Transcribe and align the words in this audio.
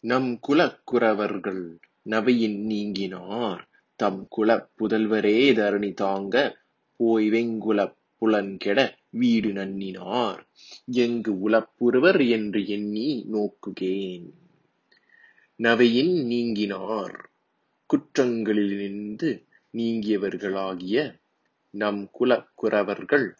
நம் 0.00 0.38
குலக் 0.40 0.80
குரவர்கள் 0.92 1.78
நவையின் 2.02 2.66
நீங்கினார். 2.66 3.68
தம் 3.96 4.26
குலப் 4.28 4.70
புதல்வரே 4.78 5.38
தரணி 5.52 5.94
தாங்க 5.94 6.56
போய் 6.96 7.30
வெங்குலப் 7.30 7.96
புலன்கெட 8.20 8.94
வீடு 9.10 9.48
நண்ணினார் 9.48 10.40
எங்கு 10.86 11.50
உலப்புறுவர் 11.50 12.28
என்று 12.28 12.66
எண்ணி 12.66 13.26
நோக்குகேன். 13.32 14.28
நவையின் 15.56 16.26
நீங்கினார். 16.26 17.30
குற்றங்களினின்று 17.90 19.44
நீங்கியவர்களாகிய 19.72 21.14
நம் 21.70 22.10
குலக் 22.10 22.50
குரவர்கள் 22.62 23.34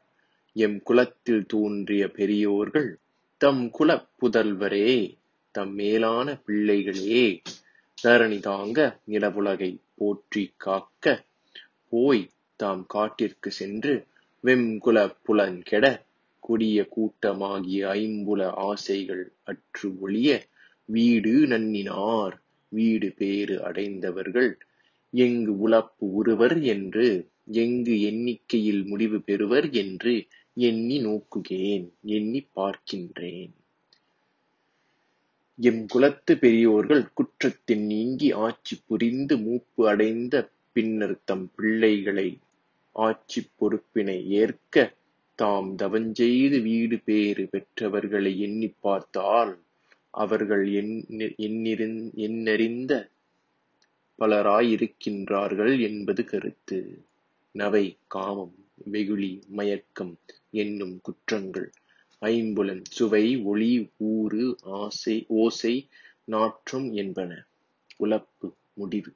எம் 0.53 0.83
குலத்தில் 0.83 1.47
தோன்றிய 1.47 2.09
பெரியோர்கள் 2.09 2.99
தம் 3.37 3.71
குலப் 3.71 4.09
புதல்வரே 4.21 5.17
தம் 5.59 5.75
மேலான 5.75 6.35
பிள்ளைகளே 6.47 7.23
தரணி 7.99 8.41
தாங்க 8.41 8.79
நிலவுலகைப் 9.09 9.81
போற்றிக் 9.95 10.59
காக்கப் 10.65 11.25
போய்த் 11.93 12.35
தாம் 12.61 12.85
காட்டிற்குச் 12.95 13.57
சென்று 13.59 13.95
வெம்குலப் 14.45 15.17
புலன்கெட 15.25 15.85
கொடிய 16.43 16.79
கூட்டமாகிய 16.97 17.81
ஐம்புல 17.99 18.43
ஆசைகள் 18.69 19.25
அற்று 19.45 19.89
ஒழிய 20.01 20.29
வீடு 20.89 21.35
நண்ணினார் 21.47 22.37
வீடு 22.73 23.09
பேறு 23.17 23.63
அடைந்தவர்கள் 23.63 24.51
எங்கு 25.15 25.59
உலப்பு 25.59 26.07
உறுவர் 26.13 26.59
என்று 26.67 27.07
எங்கு 27.57 27.95
எண்ணிக்கையில் 28.01 28.83
முடிவு 28.85 29.21
பெறுவர் 29.21 29.71
என்று 29.75 30.15
எண்ணி 30.57 30.97
நோக்குகிறேன் 31.05 31.87
எண்ணிப் 32.17 32.53
பார்க்கின்றேன். 32.57 33.53
எம் 35.61 35.87
குலத்துப் 35.87 36.41
பெரியோர்கள் 36.41 37.13
குற்றத்தின் 37.13 37.87
நீங்கி 37.87 38.33
ஆட்சி 38.33 38.79
புரிந்து 38.87 39.39
மூப்பு 39.39 39.89
அடைந்த 39.89 40.51
பின்னர்தம் 40.75 41.47
பிள்ளைகளை 41.57 42.39
ஆட்சிப் 42.93 43.51
பொறுப்பினை 43.61 44.27
ஏற்கத் 44.27 44.97
தாம் 45.35 45.77
தவஞ்செய்து 45.77 46.63
வீடு 46.63 46.99
பேறு 47.05 47.49
பெற்றவர்களை 47.53 48.39
எண்ணிப் 48.39 48.77
பார்த்தால் 48.81 49.59
அவர்கள் 50.11 50.73
எண்ணறிந்த 52.17 53.09
பலராயிருக்கின்றார்கள் 54.19 55.81
என்பது 55.81 56.25
கருத்து. 56.25 57.05
நவை, 57.53 57.97
காமம், 58.07 58.55
வெகுளி, 58.85 59.43
மயக்கம் 59.49 60.19
என்னும் 60.51 61.01
குற்றங்கள் 61.03 61.71
ஐம்புலன் 62.23 62.83
சுவை, 62.91 63.25
ஒளி, 63.45 63.73
ஊறு, 63.97 64.45
ஓசை, 65.27 65.75
நாற்றம் 66.25 66.89
என்பன. 66.93 67.31
உலப்பு 67.97 68.49
முடிவு 68.75 69.13